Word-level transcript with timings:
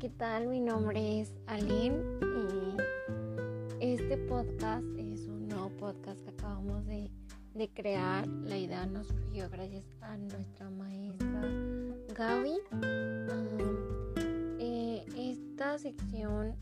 ¿qué 0.00 0.08
tal? 0.08 0.46
Mi 0.46 0.60
nombre 0.60 1.20
es 1.20 1.34
Aline 1.46 2.02
y 2.22 2.76
este 3.80 4.16
podcast 4.16 4.82
es 4.96 5.28
un 5.28 5.46
nuevo 5.46 5.68
podcast 5.76 6.24
que 6.24 6.30
acabamos 6.30 6.86
de, 6.86 7.10
crear. 7.74 8.26
La 8.26 8.56
idea 8.56 8.86
nos 8.86 9.08
surgió 9.08 9.50
gracias 9.50 9.84
a 10.00 10.16
nuestra 10.16 10.70
maestra 10.70 11.42
Gaby. 12.14 12.54
Eh, 14.58 15.04
esta 15.18 15.76
sección 15.78 16.56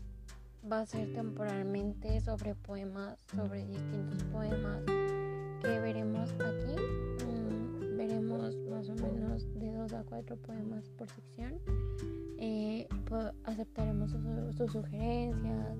va 0.69 0.81
a 0.81 0.85
ser 0.85 1.13
temporalmente 1.13 2.19
sobre 2.19 2.55
poemas, 2.55 3.25
sobre 3.33 3.65
distintos 3.65 4.21
poemas 4.33 4.83
que 5.61 5.79
veremos 5.79 6.29
aquí. 6.41 7.08
Mm, 8.79 8.87
más 8.87 8.89
o 8.89 8.95
menos 8.95 9.59
de 9.59 9.73
dos 9.73 9.93
a 9.93 10.03
cuatro 10.03 10.37
poemas 10.37 10.87
por 10.97 11.09
sección. 11.09 11.59
Eh, 12.37 12.87
aceptaremos 13.43 14.11
sus, 14.11 14.71
sugerencias 14.71 15.77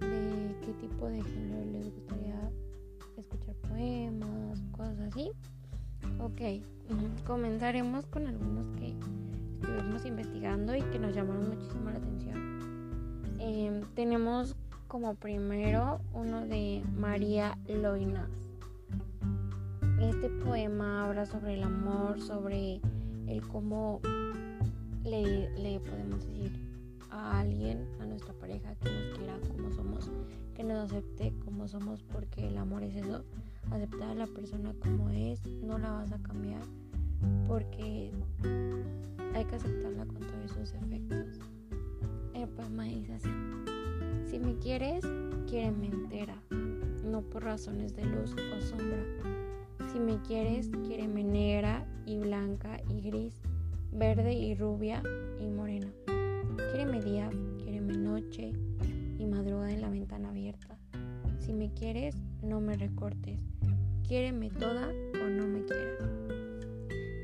de 0.00 0.56
qué 0.64 0.72
tipo 0.80 1.08
de 1.08 1.22
género 1.22 1.70
les 1.72 1.92
gustaría 1.92 2.50
escuchar 3.18 3.54
poemas, 3.68 4.62
cosas 4.72 4.98
así. 5.00 5.30
Ok, 6.20 6.62
comenzaremos 7.26 8.06
con 8.06 8.26
algunos 8.26 8.66
que 8.78 8.96
estuvimos 9.60 10.06
investigando 10.06 10.74
y 10.74 10.80
que 10.82 10.98
nos 10.98 11.14
llamaron 11.14 11.50
muchísimo 11.50 11.90
la 11.90 11.98
atención. 11.98 13.36
Em, 13.40 13.82
tenemos 13.94 14.56
como 14.88 15.14
primero 15.16 16.00
uno 16.14 16.46
de 16.46 16.82
María 16.96 17.58
Loinas. 17.66 18.41
Este 20.02 20.28
poema 20.28 21.04
habla 21.04 21.24
sobre 21.24 21.54
el 21.54 21.62
amor, 21.62 22.20
sobre 22.20 22.80
el 23.28 23.40
cómo 23.46 24.00
le, 25.04 25.78
podemos 25.78 26.26
decir 26.26 26.50
a 27.08 27.38
alguien, 27.38 27.86
a 28.00 28.06
nuestra 28.06 28.34
pareja, 28.34 28.74
que 28.80 28.90
nos 28.90 29.16
quiera 29.16 29.38
como 29.46 29.70
somos, 29.70 30.10
que 30.56 30.64
nos 30.64 30.90
acepte 30.90 31.32
como 31.44 31.68
somos, 31.68 32.02
porque 32.02 32.48
el 32.48 32.58
amor 32.58 32.82
es 32.82 32.96
eso, 32.96 33.24
aceptar 33.70 34.10
a 34.10 34.14
la 34.16 34.26
persona 34.26 34.74
como 34.80 35.08
es, 35.10 35.40
no 35.62 35.78
la 35.78 35.92
vas 35.92 36.10
a 36.10 36.18
cambiar, 36.18 36.62
porque 37.46 38.10
hay 39.34 39.44
que 39.44 39.54
aceptarla 39.54 40.04
con 40.06 40.18
todos 40.18 40.50
sus 40.50 40.72
efectos. 40.74 41.38
El 42.34 42.48
poema 42.48 42.84
dice 42.84 43.14
así, 43.14 43.30
si 44.28 44.40
me 44.40 44.58
quieres, 44.58 45.04
quiéreme 45.48 45.86
entera, 45.86 46.42
no 47.04 47.22
por 47.22 47.44
razones 47.44 47.94
de 47.94 48.04
luz 48.04 48.34
o 48.34 48.60
sombra. 48.60 48.98
Si 49.92 50.00
me 50.00 50.22
quieres, 50.22 50.70
quiéreme 50.86 51.22
negra 51.22 51.86
y 52.06 52.16
blanca 52.16 52.80
y 52.88 53.02
gris 53.02 53.34
verde 53.92 54.32
y 54.32 54.54
rubia 54.54 55.02
y 55.38 55.46
morena. 55.48 55.92
Quiereme 56.56 57.02
día, 57.02 57.28
quiereme 57.58 57.98
noche 57.98 58.54
y 59.18 59.26
madrugada 59.26 59.70
en 59.70 59.82
la 59.82 59.90
ventana 59.90 60.30
abierta. 60.30 60.78
Si 61.40 61.52
me 61.52 61.74
quieres, 61.74 62.16
no 62.42 62.60
me 62.60 62.74
recortes. 62.74 63.38
Quiéreme 64.08 64.48
toda 64.48 64.88
o 64.88 65.28
no 65.28 65.46
me 65.46 65.62
quieras. 65.66 66.08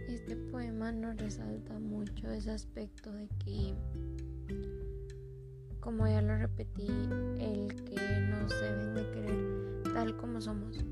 Este 0.08 0.36
poema 0.36 0.92
nos 0.92 1.16
resalta 1.16 1.78
mucho 1.78 2.30
ese 2.30 2.50
aspecto 2.50 3.10
de 3.12 3.28
que, 3.42 3.74
como 5.80 6.06
ya 6.06 6.20
lo 6.20 6.36
repetí, 6.36 6.86
el 7.40 7.74
que 7.84 7.96
nos 8.28 8.50
deben 8.60 8.94
de 8.94 9.10
querer 9.10 9.94
tal 9.94 10.16
como 10.18 10.38
somos. 10.40 10.84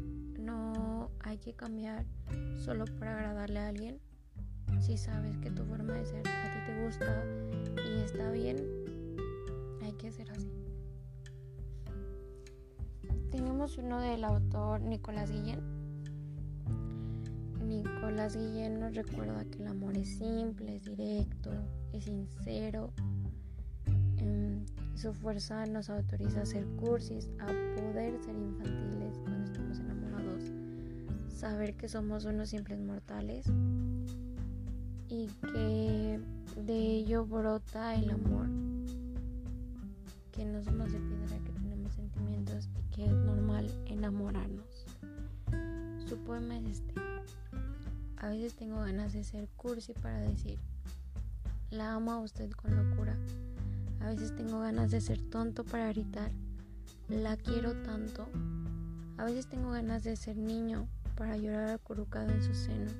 Hay 1.27 1.37
que 1.37 1.53
cambiar 1.53 2.07
solo 2.65 2.87
para 2.99 3.19
agradarle 3.19 3.59
a 3.59 3.69
alguien 3.69 4.01
si 4.81 4.97
sabes 4.97 5.37
que 5.39 5.51
tu 5.51 5.65
forma 5.65 5.95
de 5.95 6.07
ser 6.07 6.29
a 6.29 6.53
ti 6.53 6.59
te 6.67 6.85
gusta 6.85 7.25
y 7.89 8.03
está 8.03 8.31
bien, 8.31 8.57
hay 9.83 9.92
que 9.95 10.13
ser 10.13 10.31
así. 10.31 10.51
Tenemos 13.31 13.79
uno 13.79 14.01
del 14.01 14.25
autor 14.25 14.81
Nicolás 14.83 15.31
Guillén. 15.31 15.61
Nicolás 17.67 18.36
Guillén 18.36 18.79
nos 18.79 18.95
recuerda 18.95 19.45
que 19.47 19.59
el 19.59 19.67
amor 19.67 19.97
es 19.97 20.19
simple, 20.19 20.77
es 20.77 20.85
directo, 20.85 21.51
es 21.92 22.05
sincero. 22.05 22.92
Em, 24.19 24.65
su 24.95 25.13
fuerza 25.13 25.67
nos 25.67 25.91
autoriza 25.91 26.42
a 26.42 26.47
ser 26.47 26.65
cursis, 26.77 27.29
a 27.41 27.47
poder 27.47 28.16
saber 31.51 31.77
que 31.77 31.89
somos 31.89 32.24
unos 32.24 32.48
simples 32.48 32.80
mortales 32.80 33.46
y 35.08 35.29
que 35.52 36.20
de 36.57 36.96
ello 36.96 37.24
brota 37.24 37.95
el 37.95 38.11
amor, 38.11 38.48
que 40.33 40.45
no 40.45 40.64
somos 40.64 40.90
de 40.90 40.98
piedra, 40.98 41.39
que 41.45 41.52
tenemos 41.52 41.92
sentimientos 41.92 42.68
y 42.77 42.83
que 42.92 43.06
es 43.06 43.12
normal 43.12 43.70
enamorarnos. 43.86 44.86
Su 46.08 46.17
poema 46.18 46.58
es 46.58 46.80
este. 46.80 46.95
A 48.17 48.29
veces 48.29 48.56
tengo 48.56 48.80
ganas 48.80 49.12
de 49.12 49.23
ser 49.23 49.48
cursi 49.51 49.92
para 49.92 50.18
decir, 50.18 50.58
la 51.70 51.95
amo 51.95 52.11
a 52.11 52.18
usted 52.18 52.51
con 52.51 52.74
locura. 52.74 53.17
A 54.01 54.08
veces 54.08 54.35
tengo 54.35 54.58
ganas 54.58 54.90
de 54.90 55.01
ser 55.01 55.20
tonto 55.30 55.62
para 55.62 55.92
gritar, 55.92 56.33
la 57.08 57.36
quiero 57.36 57.73
tanto. 57.83 58.27
A 59.17 59.24
veces 59.24 59.46
tengo 59.46 59.70
ganas 59.70 60.02
de 60.02 60.17
ser 60.17 60.36
niño 60.36 60.89
para 61.17 61.37
llorar 61.37 61.71
acurrucado 61.71 62.31
en 62.31 62.43
su 62.43 62.55
seno. 62.55 62.91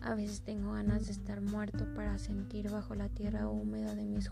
A 0.00 0.14
veces 0.14 0.40
tengo 0.42 0.72
ganas 0.72 1.06
de 1.06 1.12
estar 1.12 1.40
muerto 1.40 1.86
para 1.94 2.18
sentir 2.18 2.70
bajo 2.70 2.94
la 2.94 3.08
tierra 3.08 3.48
húmeda 3.48 3.94
de 3.94 4.04
mis 4.04 4.30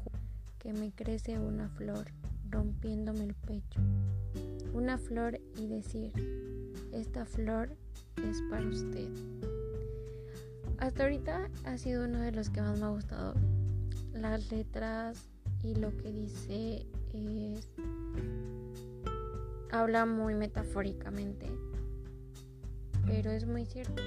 que 0.58 0.72
me 0.72 0.92
crece 0.92 1.38
una 1.38 1.68
flor 1.68 2.06
rompiéndome 2.50 3.24
el 3.24 3.34
pecho. 3.34 3.80
Una 4.72 4.98
flor 4.98 5.40
y 5.58 5.66
decir, 5.66 6.12
esta 6.92 7.26
flor 7.26 7.76
es 8.16 8.42
para 8.50 8.66
usted. 8.66 9.08
Hasta 10.78 11.04
ahorita 11.04 11.50
ha 11.64 11.78
sido 11.78 12.04
uno 12.04 12.20
de 12.20 12.32
los 12.32 12.50
que 12.50 12.62
más 12.62 12.78
me 12.78 12.86
ha 12.86 12.90
gustado. 12.90 13.34
Las 14.12 14.50
letras 14.50 15.28
y 15.62 15.74
lo 15.74 15.96
que 15.96 16.12
dice 16.12 16.86
es... 17.12 17.68
Habla 19.70 20.06
muy 20.06 20.34
metafóricamente, 20.34 21.50
pero 23.06 23.30
es 23.30 23.46
muy 23.46 23.64
cierto 23.66 24.02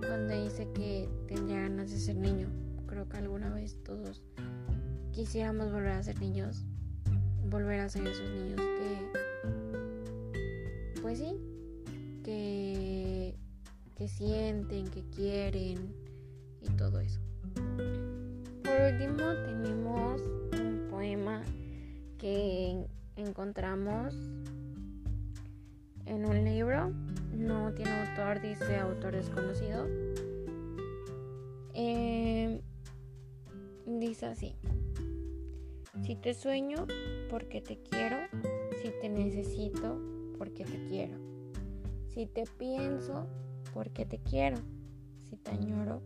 cuando 0.00 0.42
dice 0.42 0.68
que 0.74 1.08
tendría 1.28 1.60
ganas 1.62 1.90
de 1.90 1.98
ser 1.98 2.16
niño. 2.16 2.48
Creo 2.86 3.08
que 3.08 3.16
alguna 3.16 3.52
vez 3.52 3.82
todos 3.82 4.22
quisiéramos 5.12 5.72
volver 5.72 5.92
a 5.92 6.02
ser 6.02 6.20
niños, 6.20 6.64
volver 7.48 7.80
a 7.80 7.88
ser 7.88 8.06
esos 8.06 8.28
niños 8.30 8.60
que, 8.60 9.10
pues 11.00 11.18
sí, 11.18 11.36
que, 12.22 13.34
que 13.96 14.08
sienten, 14.08 14.88
que 14.88 15.02
quieren 15.10 15.94
y 16.60 16.68
todo 16.76 17.00
eso. 17.00 17.20
Por 18.62 18.80
último 18.92 19.32
tenemos 19.44 20.20
un 20.52 20.88
poema 20.90 21.42
que 22.18 22.86
encontramos 23.16 24.14
en 26.06 26.24
un 26.24 26.44
libro 26.44 26.92
no 27.32 27.72
tiene 27.74 27.90
autor, 28.08 28.40
dice 28.40 28.76
autor 28.76 29.14
desconocido. 29.14 29.86
Em, 31.74 32.60
dice 33.86 34.26
así. 34.26 34.56
Si 36.02 36.16
te 36.16 36.34
sueño, 36.34 36.86
porque 37.28 37.60
te 37.60 37.78
quiero. 37.78 38.16
Si 38.82 38.90
te 39.00 39.08
necesito, 39.08 40.00
porque 40.38 40.64
te 40.64 40.86
quiero. 40.88 41.18
Si 42.08 42.26
te 42.26 42.44
pienso, 42.58 43.26
porque 43.74 44.06
te 44.06 44.18
quiero. 44.18 44.58
Si 45.28 45.36
te 45.36 45.50
añoro, 45.50 46.00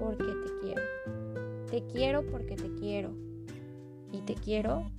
porque 0.00 0.24
te 0.24 0.58
quiero. 0.62 0.82
Te 1.70 1.86
quiero 1.86 2.26
porque 2.26 2.56
te 2.56 2.74
quiero. 2.74 3.14
Y 4.10 4.22
te 4.22 4.34
quiero 4.34 4.90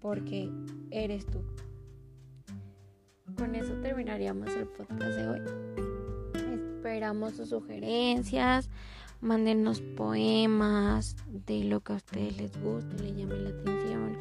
porque 0.00 0.50
eres 0.90 1.26
tú 1.26 1.42
con 3.38 3.54
eso 3.54 3.72
terminaríamos 3.74 4.48
el 4.48 4.66
podcast 4.66 5.16
de 5.16 5.28
hoy. 5.28 5.40
Esperamos 6.54 7.34
sus 7.34 7.50
sugerencias, 7.50 8.68
mándenos 9.20 9.80
poemas 9.80 11.16
de 11.28 11.62
lo 11.62 11.80
que 11.80 11.92
a 11.92 11.96
ustedes 11.96 12.36
les 12.36 12.60
guste, 12.60 13.00
les 13.00 13.16
llame 13.16 13.36
la 13.36 13.50
atención, 13.50 14.18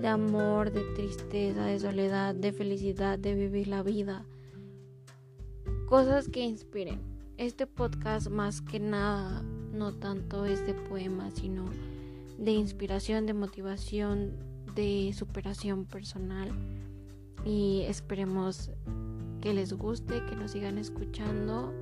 de 0.00 0.08
amor, 0.08 0.72
de 0.72 0.82
tristeza, 0.96 1.66
de 1.66 1.78
soledad, 1.78 2.34
de 2.34 2.52
felicidad, 2.52 3.16
de 3.16 3.34
vivir 3.34 3.68
la 3.68 3.84
vida. 3.84 4.24
Cosas 5.86 6.28
que 6.28 6.40
inspiren. 6.40 7.00
Este 7.36 7.68
podcast 7.68 8.28
más 8.28 8.60
que 8.60 8.80
nada 8.80 9.42
no 9.72 9.94
tanto 9.94 10.44
es 10.44 10.66
de 10.66 10.74
poemas, 10.74 11.34
sino 11.34 11.66
de 12.36 12.50
inspiración, 12.50 13.26
de 13.26 13.34
motivación, 13.34 14.32
de 14.74 15.12
superación 15.16 15.84
personal 15.84 16.50
y 17.44 17.82
esperemos 17.82 18.70
que 19.40 19.54
les 19.54 19.72
guste, 19.72 20.24
que 20.26 20.36
nos 20.36 20.52
sigan 20.52 20.78
escuchando. 20.78 21.72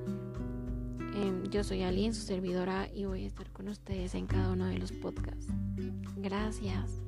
Em, 1.15 1.43
yo 1.49 1.63
soy 1.63 1.83
Alien, 1.83 2.13
su 2.13 2.21
servidora, 2.21 2.87
y 2.93 3.05
voy 3.05 3.23
a 3.23 3.27
estar 3.27 3.49
con 3.51 3.67
ustedes 3.67 4.13
en 4.15 4.27
cada 4.27 4.51
uno 4.51 4.65
de 4.65 4.77
los 4.77 4.91
podcasts. 4.91 5.47
Gracias. 6.17 7.01